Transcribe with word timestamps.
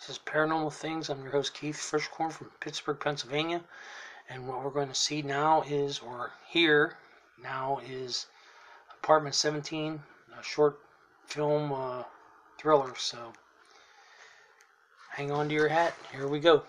This 0.00 0.16
is 0.16 0.18
Paranormal 0.24 0.72
Things. 0.72 1.10
I'm 1.10 1.22
your 1.22 1.32
host 1.32 1.52
Keith 1.52 1.76
Frischkorn 1.76 2.32
from 2.32 2.50
Pittsburgh, 2.58 2.98
Pennsylvania. 2.98 3.60
And 4.30 4.48
what 4.48 4.64
we're 4.64 4.70
going 4.70 4.88
to 4.88 4.94
see 4.94 5.20
now 5.20 5.60
is, 5.68 5.98
or 5.98 6.32
hear 6.48 6.96
now, 7.42 7.82
is 7.86 8.24
Apartment 8.94 9.34
17, 9.34 10.02
a 10.38 10.42
short 10.42 10.78
film 11.26 11.70
uh, 11.70 12.04
thriller. 12.58 12.94
So 12.96 13.34
hang 15.10 15.30
on 15.30 15.50
to 15.50 15.54
your 15.54 15.68
hat. 15.68 15.92
Here 16.10 16.26
we 16.26 16.40
go. 16.40 16.62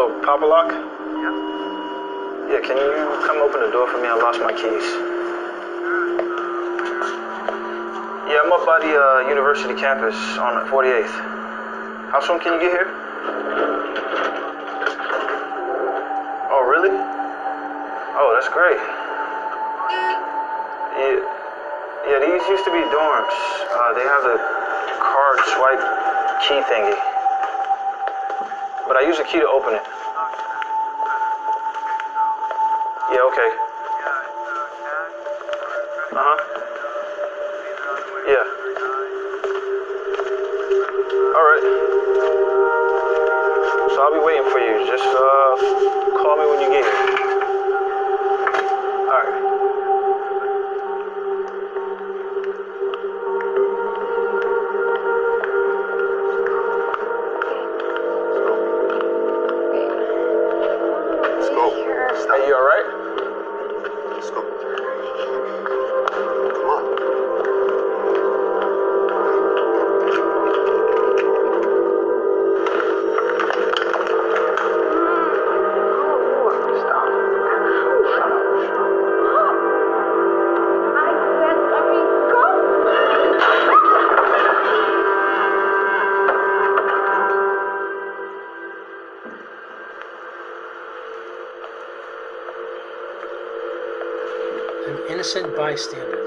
Hello, 0.00 0.16
Papa 0.24 0.46
Lock? 0.46 0.72
Yeah. 0.72 1.28
Yeah, 2.48 2.60
can 2.64 2.72
you 2.80 2.88
come 3.28 3.36
open 3.44 3.60
the 3.60 3.68
door 3.68 3.84
for 3.92 4.00
me? 4.00 4.08
I 4.08 4.16
lost 4.16 4.40
my 4.40 4.48
keys. 4.48 4.88
Yeah, 8.32 8.40
I'm 8.40 8.48
up 8.48 8.64
by 8.64 8.80
the 8.80 8.96
uh, 8.96 9.28
university 9.28 9.76
campus 9.76 10.16
on 10.40 10.64
48th. 10.72 11.12
How 12.16 12.20
soon 12.24 12.40
can 12.40 12.56
you 12.56 12.60
get 12.64 12.72
here? 12.72 12.88
Oh, 16.48 16.64
really? 16.64 16.96
Oh, 16.96 18.32
that's 18.32 18.48
great. 18.48 18.80
Yeah, 20.96 21.20
yeah 22.08 22.18
these 22.24 22.40
used 22.48 22.64
to 22.64 22.72
be 22.72 22.80
dorms. 22.88 23.36
Uh, 23.68 23.92
they 24.00 24.06
have 24.08 24.24
the 24.24 24.40
card 24.96 25.38
swipe 25.52 25.84
key 26.48 26.64
thingy. 26.72 27.09
But 28.90 28.96
I 28.96 29.06
use 29.06 29.20
a 29.20 29.22
key 29.22 29.38
to 29.38 29.46
open 29.46 29.72
it. 29.72 29.82
Yeah, 33.14 33.22
okay. 33.30 33.50
Uh 36.10 36.26
huh. 36.26 36.38
Yeah. 38.26 38.44
All 41.38 41.46
right. 41.46 41.62
So 43.94 44.02
I'll 44.02 44.10
be 44.12 44.18
waiting 44.26 44.50
for 44.50 44.58
you. 44.58 44.84
Just 44.90 45.06
uh, 45.06 46.20
call 46.20 46.34
me 46.36 46.50
when 46.50 46.60
you 46.60 46.70
get 46.72 46.82
here. 46.82 47.19
An 94.90 94.98
innocent 95.08 95.54
bystander. 95.54 96.26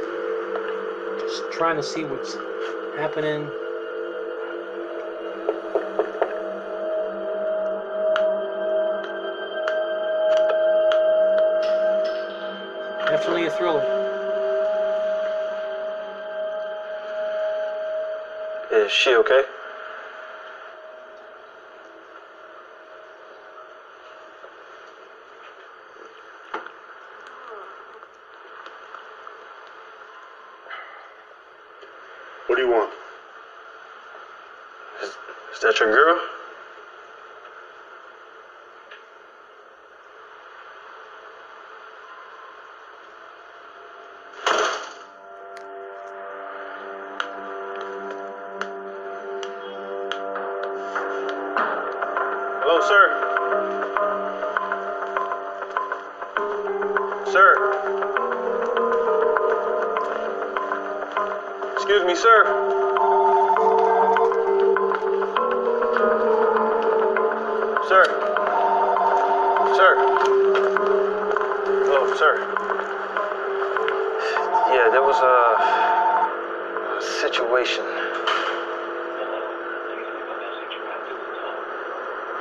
Just 1.20 1.52
trying 1.52 1.76
to 1.76 1.84
see 1.84 2.06
what's 2.06 2.36
happening. 2.96 3.50
Definitely 13.10 13.48
a 13.48 13.52
thriller. 13.52 13.84
Is 18.72 18.90
she 18.90 19.14
okay? 19.16 19.44
Is, 35.04 35.10
is 35.10 35.60
that 35.62 35.80
your 35.82 35.92
girl? 35.92 36.18
Hello, 52.62 52.80
sir. 52.88 53.04
Sir. 57.34 57.50
Excuse 61.76 62.04
me, 62.06 62.16
sir. 62.16 62.83
Sir. 69.76 69.96
Oh, 71.96 72.16
sir. 72.18 72.38
Yeah, 74.74 74.90
there 74.92 75.02
was 75.02 75.18
a, 75.18 75.84
situation. 77.24 77.84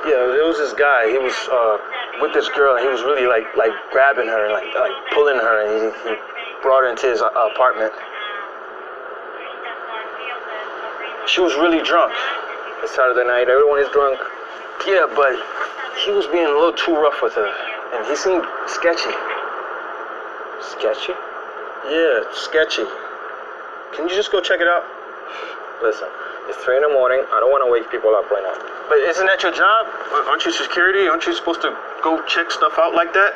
Yeah, 0.05 0.27
there 0.35 0.45
was 0.45 0.57
this 0.57 0.73
guy. 0.73 1.09
He 1.09 1.17
was 1.17 1.33
uh, 1.51 1.77
with 2.21 2.33
this 2.33 2.49
girl, 2.49 2.75
and 2.75 2.83
he 2.83 2.91
was 2.91 3.01
really 3.01 3.27
like 3.27 3.47
like 3.55 3.71
grabbing 3.91 4.27
her, 4.27 4.51
like 4.51 4.67
like 4.75 4.91
pulling 5.13 5.37
her, 5.37 5.55
and 5.63 5.71
he, 5.79 6.09
he 6.09 6.15
brought 6.61 6.83
her 6.83 6.89
into 6.89 7.07
his 7.07 7.21
uh, 7.21 7.29
apartment. 7.51 7.93
She 11.27 11.39
was 11.39 11.55
really 11.55 11.81
drunk. 11.81 12.13
It's 12.83 12.93
Saturday 12.93 13.25
night. 13.25 13.47
Everyone 13.47 13.79
is 13.79 13.89
drunk. 13.95 14.19
Yeah, 14.85 15.07
but 15.15 15.39
he 16.01 16.11
was 16.11 16.25
being 16.27 16.45
a 16.45 16.51
little 16.51 16.73
too 16.73 16.95
rough 16.95 17.21
with 17.21 17.33
her, 17.35 17.49
and 17.93 18.05
he 18.07 18.15
seemed 18.15 18.43
sketchy. 18.67 19.13
Sketchy? 20.61 21.13
Yeah, 21.89 22.23
sketchy. 22.33 22.85
Can 23.93 24.07
you 24.09 24.15
just 24.15 24.31
go 24.31 24.41
check 24.41 24.59
it 24.59 24.67
out? 24.67 24.83
Listen, 25.83 26.07
it's 26.47 26.57
three 26.63 26.77
in 26.77 26.81
the 26.81 26.89
morning. 26.89 27.21
I 27.31 27.39
don't 27.39 27.51
want 27.51 27.61
to 27.61 27.69
wake 27.71 27.91
people 27.91 28.15
up 28.15 28.29
right 28.31 28.41
now. 28.41 28.55
But 28.89 28.97
isn't 28.99 29.25
that 29.27 29.43
your 29.43 29.51
job? 29.51 29.87
Aren't 30.27 30.45
you 30.45 30.51
security? 30.51 31.07
Aren't 31.07 31.25
you 31.25 31.33
supposed 31.35 31.61
to 31.61 31.75
go 32.01 32.23
check 32.25 32.49
stuff 32.51 32.73
out 32.79 32.95
like 32.95 33.13
that? 33.13 33.33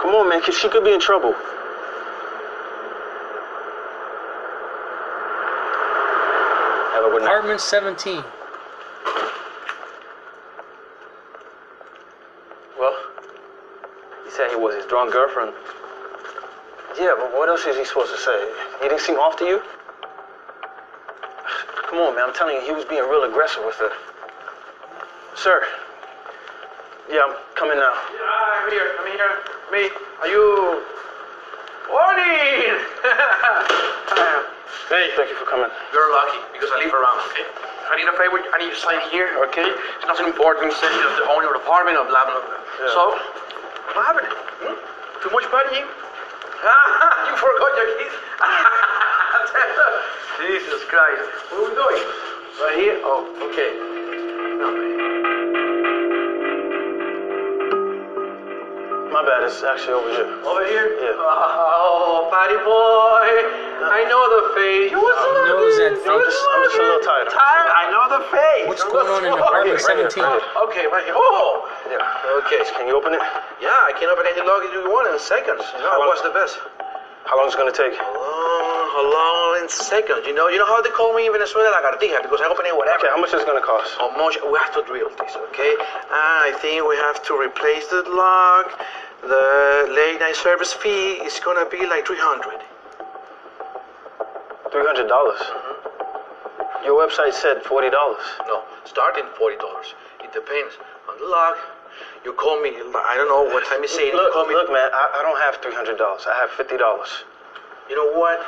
Come 0.00 0.14
on, 0.14 0.28
man. 0.28 0.40
'cause 0.42 0.54
She 0.56 0.68
could 0.68 0.84
be 0.84 0.92
in 0.92 1.00
trouble. 1.00 1.34
Have 7.34 7.44
a 7.44 7.48
good 7.48 7.54
night. 7.54 7.60
Apartment 7.60 7.60
17. 7.60 8.24
Well, 12.78 12.96
he 14.24 14.30
said 14.30 14.50
he 14.50 14.56
was 14.56 14.74
his 14.76 14.86
drunk 14.86 15.12
girlfriend. 15.12 15.52
Yeah, 16.98 17.14
but 17.18 17.32
what 17.34 17.48
else 17.48 17.64
is 17.66 17.76
he 17.76 17.84
supposed 17.84 18.12
to 18.12 18.18
say? 18.18 18.52
He 18.82 18.88
didn't 18.88 19.00
seem 19.00 19.16
off 19.16 19.36
to 19.38 19.44
you? 19.44 19.62
Come 21.90 21.98
on, 21.98 22.14
man. 22.14 22.24
I'm 22.28 22.34
telling 22.34 22.56
you, 22.56 22.62
he 22.62 22.72
was 22.72 22.84
being 22.84 23.02
real 23.02 23.24
aggressive 23.24 23.64
with 23.64 23.76
her. 23.76 23.90
Sir. 25.36 25.62
Yeah, 27.10 27.22
I'm 27.26 27.36
coming 27.56 27.78
now. 27.78 27.94
Yeah, 28.14 28.62
I'm 28.62 28.70
here. 28.70 28.92
I'm 29.00 29.06
here. 29.10 29.42
Me. 29.72 29.90
Are 30.20 30.28
you? 30.28 30.82
Morning. 31.90 32.78
Hey, 34.88 35.10
thank 35.16 35.30
you 35.30 35.36
for 35.36 35.44
coming. 35.48 35.70
You're 35.92 36.12
lucky 36.12 36.38
because 36.52 36.70
I 36.74 36.78
live 36.84 36.92
around, 36.92 37.20
okay? 37.32 37.44
I 37.90 37.96
need 37.96 38.08
a 38.08 38.12
favor. 38.16 38.40
I 38.40 38.56
need 38.60 38.68
you 38.72 38.76
to 38.76 38.80
sign 38.84 39.00
here, 39.08 39.28
okay? 39.48 39.64
It's 39.64 40.06
nothing 40.08 40.26
important. 40.26 40.72
Say 40.76 40.88
you're 40.88 41.16
the 41.20 41.28
owner 41.32 41.48
of 41.52 41.56
the 41.56 41.60
apartment 41.64 41.96
or 41.96 42.04
blah 42.08 42.24
blah 42.24 42.40
blah. 42.40 42.60
So, 42.92 43.16
what 43.92 44.04
happened? 44.04 44.28
Hmm? 44.60 44.76
Too 45.24 45.30
much 45.32 45.44
partying? 45.52 45.84
you 45.88 47.34
forgot 47.36 47.72
your 47.76 47.88
keys. 47.96 48.14
Jesus 50.44 50.80
Christ. 50.88 51.28
Where 51.52 51.60
are 51.60 51.68
we 51.68 51.72
going? 51.76 52.00
Right 52.60 52.76
here? 52.76 52.96
Oh, 53.04 53.24
okay. 53.48 53.70
My 59.12 59.20
bad, 59.22 59.44
it's 59.44 59.62
actually 59.62 59.92
over 59.94 60.10
here. 60.10 60.26
Over 60.42 60.64
here? 60.66 60.86
Yeah. 60.98 61.14
Oh, 61.14 62.26
party 62.32 62.56
boy. 62.66 63.30
I 63.90 64.04
know 64.08 64.22
the 64.32 64.42
face. 64.56 64.90
You 64.90 65.00
was 65.00 65.16
He 65.16 65.30
knows 65.48 65.74
that 65.80 65.92
You 65.92 66.00
face. 66.00 66.24
was 66.24 66.34
I'm 66.54 66.60
just 66.64 66.76
a 66.76 66.82
little 66.84 67.04
tired. 67.04 67.28
Tired? 67.30 67.68
I 67.72 67.84
know 67.92 68.04
the 68.16 68.22
face. 68.32 68.66
What's 68.68 68.82
I'm 68.84 68.92
going 68.92 69.08
on 69.10 69.22
in 69.26 69.32
apartment 69.34 69.76
Right 69.82 70.08
17? 70.08 70.22
right. 70.24 70.42
Okay, 70.68 70.84
right 70.88 71.04
here. 71.04 71.14
Oh! 71.16 71.68
Yeah. 71.90 72.38
Okay. 72.44 72.60
Can 72.76 72.86
you 72.88 72.96
open 72.96 73.12
it? 73.14 73.22
Yeah, 73.60 73.74
I 73.88 73.92
can 73.98 74.08
open 74.08 74.24
any 74.28 74.40
log 74.46 74.64
you 74.72 74.88
want 74.88 75.08
in 75.12 75.18
seconds. 75.18 75.62
You 75.76 75.84
know, 75.84 75.90
How 75.90 75.98
long- 76.00 76.08
what's 76.08 76.22
the 76.22 76.32
best? 76.34 76.58
How 77.24 77.38
long 77.40 77.48
is 77.48 77.54
it 77.54 77.58
gonna 77.58 77.72
take? 77.72 77.96
Long, 77.96 78.84
how 78.92 79.04
long 79.16 79.62
in 79.64 79.68
seconds? 79.68 80.26
You 80.28 80.34
know, 80.36 80.48
you 80.48 80.58
know 80.60 80.66
how 80.68 80.82
they 80.84 80.90
call 80.92 81.14
me 81.16 81.24
in 81.26 81.32
Venezuela 81.32 81.70
la 81.72 81.80
lagartija 81.80 82.20
because 82.20 82.40
I 82.44 82.46
open 82.52 82.66
it 82.66 82.76
whatever. 82.76 83.00
Okay, 83.04 83.08
how 83.08 83.16
much 83.20 83.32
is 83.32 83.40
it 83.40 83.46
gonna 83.48 83.64
cost? 83.64 83.96
How 83.96 84.10
much? 84.12 84.36
We 84.44 84.58
have 84.60 84.74
to 84.76 84.82
drill 84.84 85.08
this, 85.16 85.34
okay? 85.48 85.72
Ah, 86.12 86.44
I 86.44 86.52
think 86.60 86.84
we 86.86 86.96
have 86.96 87.22
to 87.24 87.32
replace 87.40 87.86
the 87.88 88.02
lock. 88.08 88.78
The 89.22 89.88
late 89.88 90.20
night 90.20 90.36
service 90.36 90.74
fee 90.74 91.12
is 91.24 91.40
gonna 91.40 91.64
be 91.64 91.86
like 91.86 92.04
300. 92.06 92.60
Three 94.74 94.82
hundred 94.82 95.06
dollars. 95.06 95.38
Your 96.82 96.98
website 96.98 97.32
said 97.32 97.62
forty 97.62 97.90
dollars. 97.90 98.26
No, 98.50 98.64
starting 98.84 99.22
forty 99.38 99.54
dollars. 99.56 99.94
It 100.18 100.32
depends 100.34 100.74
on 101.08 101.14
the 101.22 101.26
lock. 101.30 101.54
You 102.24 102.32
call 102.32 102.58
me. 102.60 102.74
I 102.74 103.14
don't 103.14 103.30
know 103.30 103.46
what 103.54 103.62
time 103.70 103.82
you 103.82 103.88
say. 103.88 104.10
it. 104.10 104.14
You 104.14 104.18
Look, 104.18 104.32
call 104.34 104.46
me. 104.50 104.54
look, 104.54 104.72
man. 104.74 104.90
I, 104.92 105.20
I 105.20 105.22
don't 105.22 105.38
have 105.38 105.62
three 105.62 105.74
hundred 105.78 105.96
dollars. 105.96 106.26
I 106.26 106.34
have 106.34 106.50
fifty 106.58 106.76
dollars. 106.76 107.22
You 107.88 107.94
know 107.94 108.18
what? 108.18 108.42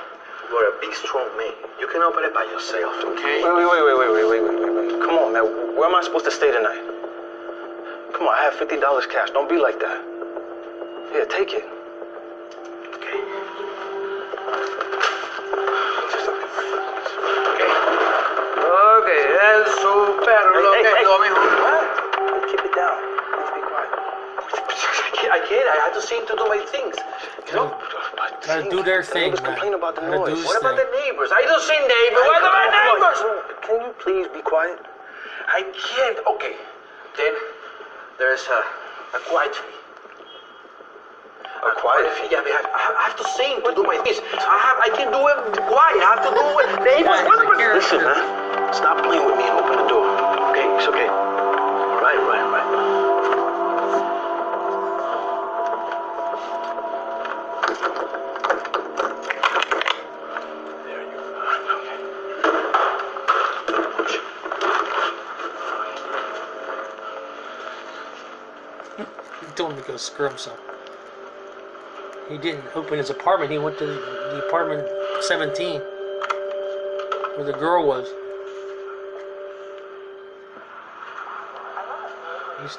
You're 0.51 0.67
a 0.67 0.81
big, 0.83 0.95
strong 0.99 1.31
man. 1.39 1.55
You 1.79 1.87
can 1.87 2.03
open 2.03 2.25
it 2.25 2.35
by 2.35 2.43
yourself, 2.51 2.95
okay? 3.15 3.43
Wait, 3.47 3.55
wait, 3.55 3.67
wait, 3.71 3.83
wait, 3.87 3.95
wait, 3.95 4.11
wait, 4.11 4.27
wait, 4.27 4.43
wait, 4.43 4.59
wait, 4.59 4.73
wait. 4.83 5.03
Come 5.07 5.19
on, 5.23 5.31
man. 5.33 5.47
Where 5.79 5.87
am 5.87 5.95
I 5.95 6.03
supposed 6.03 6.25
to 6.27 6.35
stay 6.35 6.51
tonight? 6.51 6.83
Come 8.19 8.27
on, 8.27 8.35
I 8.35 8.43
have 8.43 8.55
fifty 8.59 8.83
dollars 8.83 9.07
cash. 9.07 9.31
Don't 9.31 9.49
be 9.49 9.63
like 9.63 9.79
that. 9.79 10.03
Yeah, 11.15 11.23
take 11.31 11.55
it. 11.55 11.76
Okay, 19.57 19.71
eso, 19.71 20.21
pero 20.25 20.61
lo 20.61 20.73
Hey, 20.75 20.85
hey, 20.85 20.95
hey. 21.01 21.07
What? 21.07 22.49
Keep 22.51 22.61
it 22.61 22.75
down. 22.77 22.97
Please 23.33 23.51
be 23.55 23.63
quiet. 23.65 23.89
I 23.97 25.11
can't, 25.17 25.33
I 25.33 25.41
can't. 25.49 25.69
I 25.69 25.77
have 25.85 25.95
to 25.95 26.03
sing 26.03 26.27
to 26.27 26.35
do 26.37 26.45
my 26.49 26.59
things. 26.69 26.97
You 27.49 27.55
know? 27.55 27.79
Gotta 28.45 28.69
do 28.69 28.83
their 28.83 29.01
The 29.01 29.09
thing, 29.09 29.23
neighbors 29.33 29.43
man. 29.43 29.53
complain 29.53 29.75
about 29.75 29.95
the 29.95 30.03
Gotta 30.03 30.17
noise. 30.19 30.45
What 30.45 30.61
about 30.61 30.77
thing. 30.77 30.85
the 30.93 30.99
neighbors? 31.01 31.31
I 31.33 31.43
don't 31.43 31.63
sing 31.63 31.81
neighbors. 31.81 32.21
What 32.21 32.43
about 32.45 32.69
neighbors? 32.69 33.19
Can 33.65 33.81
you 33.81 33.93
please 33.99 34.29
be 34.29 34.43
quiet? 34.43 34.79
I 35.49 35.63
can't. 35.73 36.19
Okay. 36.37 36.57
Then 37.17 37.33
there's 38.19 38.45
a, 38.49 38.61
a 39.17 39.21
quiet 39.25 39.57
fee. 39.57 39.73
A 41.65 41.73
quiet 41.81 42.13
fee. 42.21 42.29
Yeah, 42.31 42.45
I, 42.45 42.53
have, 42.53 42.95
I 43.01 43.03
have 43.09 43.17
to 43.17 43.25
sing 43.41 43.63
to 43.65 43.73
do 43.75 43.83
my 43.85 43.97
things. 44.05 44.21
I 44.37 44.59
have. 44.61 44.77
I 44.85 44.91
can 44.93 45.09
do 45.11 45.25
it 45.33 45.57
quiet. 45.65 45.97
I 46.05 46.13
have 46.13 46.23
to 46.29 46.31
do 46.31 46.45
it. 46.61 46.69
Neighbors, 46.85 47.25
what. 47.25 47.57
Listen, 47.57 48.05
man. 48.05 48.36
Stop 48.73 49.05
playing 49.05 49.25
with 49.25 49.37
me 49.37 49.45
and 49.45 49.59
open 49.59 49.77
the 49.79 49.89
door. 49.89 50.07
Okay, 50.51 50.67
it's 50.77 50.87
okay. 50.89 51.07
Right, 51.07 52.19
right, 52.27 52.45
right. 52.51 52.69
There 60.85 61.03
you 61.03 61.11
go. 61.13 61.21
Okay. 69.53 69.87
Go 69.87 69.97
screw 69.97 70.29
himself. 70.29 70.59
He 72.29 72.37
didn't 72.39 72.65
open 72.75 72.99
his 72.99 73.11
apartment. 73.11 73.53
He 73.53 73.59
went 73.59 73.79
to 73.79 73.87
the 73.87 74.43
apartment 74.49 74.89
17 75.23 75.81
where 77.37 77.45
the 77.45 77.53
girl 77.53 77.87
was. 77.87 78.09
He's 82.67 82.79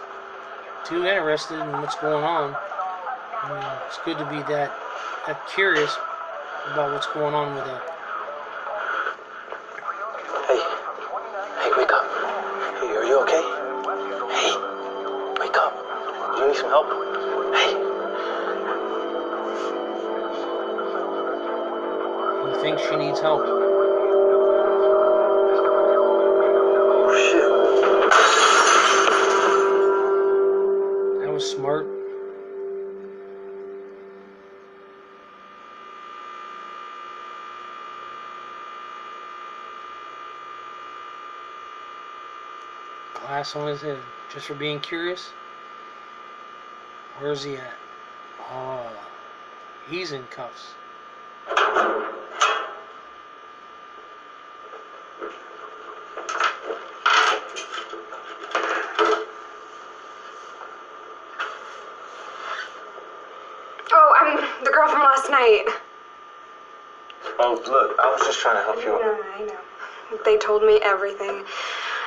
too 0.84 1.06
interested 1.06 1.60
in 1.62 1.72
what's 1.80 1.95
going 1.95 2.22
on. 2.22 2.54
I 2.54 3.54
mean, 3.54 3.63
it's 3.88 3.98
good 4.04 4.18
to 4.18 4.25
be 4.25 4.44
that 4.51 4.75
that 5.25 5.48
curious 5.48 5.95
about 6.74 6.92
what's 6.92 7.07
going 7.07 7.34
on 7.34 7.56
with 7.56 7.63
that. 7.63 7.81
Hey. 10.48 10.60
Hey, 11.63 11.72
wake 11.78 11.94
up. 11.94 12.04
Hey, 12.84 12.92
are 12.98 13.06
you 13.06 13.22
okay? 13.22 13.44
Hey. 14.36 14.51
Wake 15.39 15.56
up. 15.56 15.72
Do 16.36 16.42
you 16.42 16.48
need 16.50 16.57
some 16.57 16.68
help? 16.68 16.88
Hey. 17.56 17.72
He 22.44 22.62
thinks 22.62 22.81
she 22.90 22.95
needs 22.98 23.22
help. 23.22 23.87
Glass 43.38 43.56
on 43.56 43.68
his 43.68 43.81
head, 43.84 44.00
just 44.34 44.48
for 44.48 44.56
being 44.56 44.80
curious. 44.80 45.30
Where's 47.19 47.44
he 47.44 47.56
at? 47.56 47.75
Oh, 48.50 48.81
he's 49.88 50.12
in 50.12 50.24
cuffs. 50.31 50.74
Oh, 63.92 64.16
I'm 64.19 64.64
the 64.64 64.71
girl 64.71 64.90
from 64.90 65.02
last 65.02 65.30
night. 65.30 65.66
Oh, 67.38 67.61
look, 67.68 68.00
I 68.00 68.09
was 68.09 68.21
just 68.26 68.40
trying 68.40 68.56
to 68.56 68.64
help 68.64 68.83
you 68.83 68.94
out. 68.94 69.02
No, 69.02 69.23
I 69.35 69.42
know. 69.44 70.19
They 70.26 70.38
told 70.38 70.64
me 70.64 70.80
everything. 70.81 71.44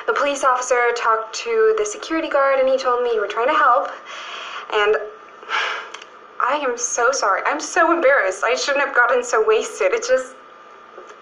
The 0.07 0.13
police 0.13 0.43
officer 0.43 0.91
talked 0.95 1.35
to 1.45 1.75
the 1.77 1.85
security 1.85 2.29
guard 2.29 2.59
and 2.59 2.67
he 2.67 2.77
told 2.77 3.03
me 3.03 3.13
you 3.13 3.21
were 3.21 3.27
trying 3.27 3.47
to 3.47 3.53
help. 3.53 3.91
And 4.73 4.95
I 6.39 6.55
am 6.55 6.77
so 6.77 7.11
sorry. 7.11 7.41
I'm 7.45 7.59
so 7.59 7.91
embarrassed. 7.93 8.43
I 8.43 8.55
shouldn't 8.55 8.83
have 8.83 8.95
gotten 8.95 9.23
so 9.23 9.45
wasted. 9.45 9.93
It 9.93 10.05
just. 10.07 10.35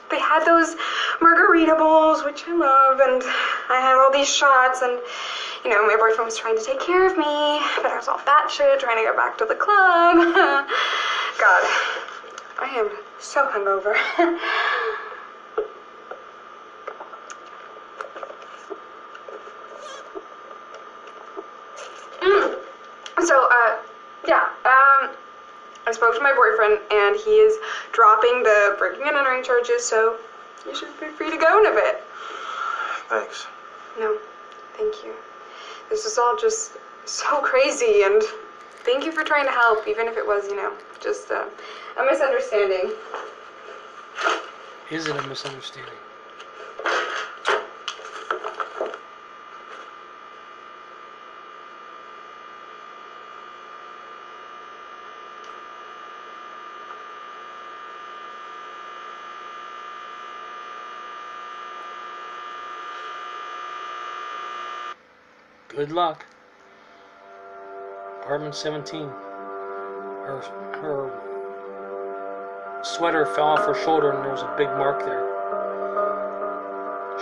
They 0.10 0.20
had 0.20 0.44
those 0.44 0.76
margarita 1.22 1.76
bowls, 1.76 2.24
which 2.24 2.46
I 2.48 2.56
love, 2.56 3.00
and 3.00 3.22
I 3.70 3.80
had 3.80 3.94
all 3.94 4.12
these 4.12 4.28
shots, 4.28 4.82
and, 4.82 5.00
you 5.64 5.70
know, 5.70 5.86
my 5.86 5.96
boyfriend 5.98 6.26
was 6.26 6.36
trying 6.36 6.58
to 6.58 6.64
take 6.64 6.80
care 6.80 7.06
of 7.06 7.16
me, 7.16 7.62
but 7.78 7.86
I 7.86 7.96
was 7.96 8.08
all 8.08 8.18
fat 8.18 8.50
shit 8.50 8.80
trying 8.80 8.98
to 8.98 9.04
get 9.04 9.16
back 9.16 9.38
to 9.38 9.46
the 9.46 9.54
club. 9.54 10.18
God, 10.34 11.64
I 12.58 12.74
am 12.74 12.90
so 13.20 13.46
hungover. 13.54 13.94
So, 23.26 23.48
uh, 23.52 23.78
yeah, 24.28 24.50
um, 24.66 25.12
I 25.86 25.92
spoke 25.92 26.16
to 26.16 26.22
my 26.22 26.34
boyfriend, 26.34 26.80
and 26.92 27.16
he 27.16 27.32
is 27.40 27.58
dropping 27.92 28.44
the 28.44 28.76
breaking 28.78 29.08
and 29.08 29.18
entering 29.18 29.44
charges, 29.44 29.84
so 29.84 30.18
you 30.66 30.76
should 30.76 30.98
be 31.00 31.08
free 31.08 31.30
to 31.30 31.38
go 31.38 31.60
in 31.60 31.66
a 31.66 31.72
bit. 31.72 32.04
Thanks. 33.08 33.48
No, 33.98 34.18
thank 34.78 35.04
you. 35.04 35.14
This 35.90 36.06
is 36.06 36.18
all 36.18 36.36
just 36.36 36.72
so 37.06 37.42
crazy, 37.42 38.04
and 38.04 38.24
thank 38.84 39.04
you 39.04 39.12
for 39.12 39.24
trying 39.24 39.46
to 39.46 39.52
help, 39.52 39.88
even 39.88 40.08
if 40.08 40.16
it 40.16 40.26
was, 40.26 40.48
you 40.48 40.56
know, 40.56 40.74
just 41.00 41.32
uh, 41.32 41.46
a 41.98 42.04
misunderstanding. 42.04 42.92
Is 44.90 45.08
it 45.08 45.16
a 45.16 45.28
misunderstanding? 45.28 45.96
Good 65.70 65.92
luck. 65.92 66.26
Apartment 68.24 68.56
17. 68.56 69.02
Her, 69.04 70.42
her 70.82 71.12
sweater 72.84 73.28
fell 73.28 73.50
off 73.50 73.68
her 73.68 73.76
shoulder 73.84 74.12
and 74.12 74.24
there 74.24 74.32
was 74.32 74.42
a 74.42 74.52
big 74.58 74.68
mark 74.70 75.06
there. 75.06 75.28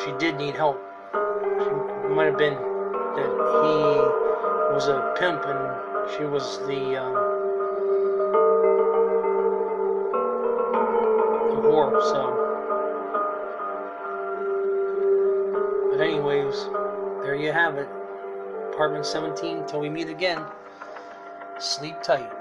She 0.06 0.14
did 0.18 0.38
need 0.38 0.56
help. 0.56 0.82
She 1.12 1.70
might 2.08 2.28
have 2.28 2.38
been 2.38 2.54
that 2.54 3.28
he 3.28 4.74
was 4.74 4.88
a 4.88 5.14
pimp 5.20 5.44
and 5.46 6.16
she 6.16 6.24
was 6.24 6.60
the, 6.60 6.96
um, 7.04 7.14
the 11.50 11.60
whore, 11.68 12.02
so. 12.02 12.32
But 15.92 16.00
anyways, 16.02 16.70
there 17.26 17.36
you 17.36 17.52
have 17.52 17.76
it. 17.76 17.90
Apartment 18.78 19.08
17, 19.08 19.66
till 19.66 19.80
we 19.80 19.90
meet 19.90 20.08
again. 20.08 20.46
Sleep 21.58 21.96
tight. 22.04 22.37